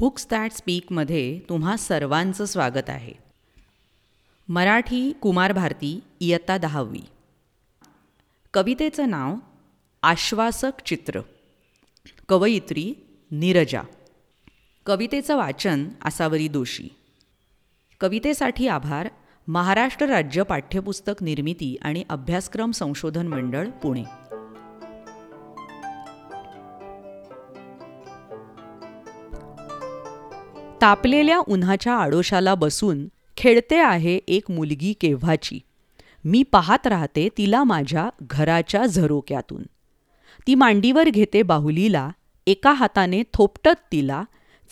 [0.00, 3.12] Books that स्पीकमध्ये तुम्हा सर्वांचं स्वागत आहे.
[4.48, 7.00] मराठी कुमार भारती इयत्ता दहावी.
[8.54, 9.34] कवितेचं नाव
[10.02, 11.20] आश्वासक चित्र.
[12.28, 12.94] कवयित्री
[13.30, 13.82] नीरजा.
[14.86, 16.88] कवितेचं वाचन आसावरी दोशी
[18.00, 19.08] कवितेसाठी आभार
[19.48, 24.04] महाराष्ट्र राज्य पाठ्यपुस्तक निर्मिती आणि अभ्यासक्रम संशोधन मंडळ पुणे.
[30.82, 35.60] तापलेल्या उन्हाच्या आडोशाला बसून खेळते आहे एक मुलगी केव्हाची.
[36.24, 39.62] मी पाहत राहते तिला माझ्या घराच्या झरोक्यातून.
[40.46, 42.10] ती मांडीवर घेते बाहुलीला
[42.46, 44.24] एका हाताने थोपटत तिला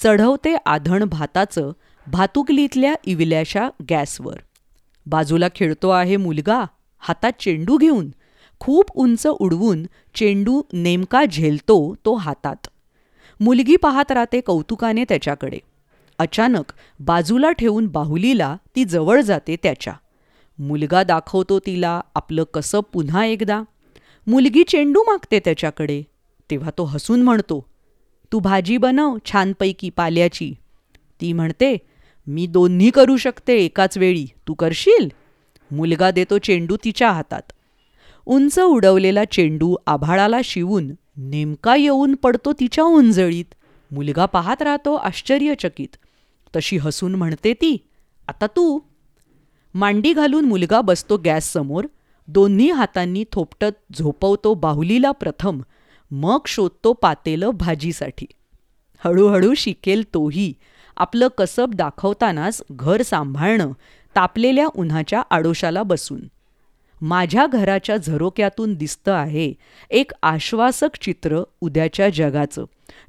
[0.03, 1.73] चढवते आधण भाताचं
[2.07, 4.37] भातुकलीतल्या इवल्याशा गॅसवर.
[5.06, 6.65] बाजूला खेळतो आहे मुलगा
[6.98, 8.11] हातात चेंडू घेऊन.
[8.61, 12.69] खूप उंच उडवून चेंडू नेमका झेलतो तो हातात.
[13.41, 15.59] मुलगी पाहत राहते कौतुकाने त्याच्याकडे.
[16.19, 19.92] अचानक बाजूला ठेवून बाहुलीला ती जवळ जाते त्याच्या.
[20.58, 23.62] मुलगा दाखवतो तिला आपलं कसं पुन्हा एकदा.
[24.27, 26.02] मुलगी चेंडू मागते त्याच्याकडे.
[26.50, 27.66] तेव्हा तो हसून म्हणतो
[28.33, 30.55] तू भाजी बनव छानपैकी पाल्याची.
[31.20, 31.77] ती म्हणते
[32.27, 34.27] मी दोन्ही करू शकते एकाच वेळी.
[34.48, 35.08] तू करशील?
[35.70, 37.52] मुलगा देतो चेंडू तिच्या हातात.
[38.27, 43.55] उंच उडवलेला चेंडू आभाळाला शिवून नेमका येऊन पडतो तिच्या उंजळीत.
[43.91, 45.96] मुलगा पाहत राहतो आश्चर्यचकित.
[46.57, 47.77] तशी हसून म्हणते ती
[48.29, 48.79] आता तू
[49.75, 51.87] मांडी घालून मुलगा बसतो गॅससमोर
[52.29, 55.61] दोन्ही हातांनी थोपटत झोपवतो बाहुलीला प्रथम
[56.11, 58.27] मग शोधतो पातेलं भाजीसाठी.
[59.05, 60.55] हळूहळू शिकेल तोही
[60.97, 63.73] आपलं कसब दाखवतानाच घर सांभाळणं
[64.17, 66.21] तापलेल्या उन्हाच्या आडोशाला बसून.
[67.01, 69.55] माझ्या घराच्या झरोक्यातून दिसतं आहे
[69.91, 72.65] एक आश्वासक चित्र उद्याच्या जगाचं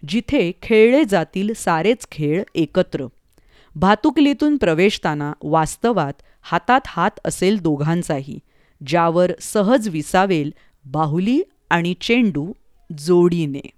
[0.07, 3.05] जिथे खेळले जातील सारेच खेळ एकत्र.
[3.79, 8.39] भातुकलीतून प्रवेशताना वास्तवात हातात हात असेल दोघांचाही
[8.87, 10.51] ज्यावर सहज विसावेल
[10.85, 12.53] बाहुली आणि चेंडू
[12.97, 13.69] जोडीने.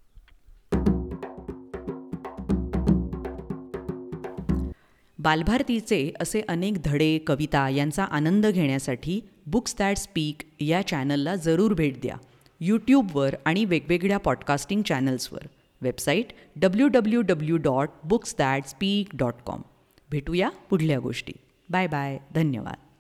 [5.20, 12.02] बालभारतीचे असे अनेक धडे कविता यांचा आनंद घेण्यासाठी बुक्स दॅट स्पीक या चॅनलला जरूर भेट
[12.02, 12.16] द्या.
[12.60, 15.48] यूट्यूबवर आणि वेगवेगळ्या podcasting चॅनल्सवर.
[15.82, 16.26] Website
[16.56, 19.62] W W W dot books that speak dot com.
[20.12, 21.34] भेटूया पुढल्या गोष्टी.
[21.70, 22.20] Bye bye.
[22.36, 22.91] धन्यवाद.